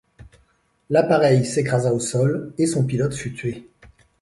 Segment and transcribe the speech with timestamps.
[0.89, 3.67] L’appareil s’écrasa au sol et son pilote fut tué.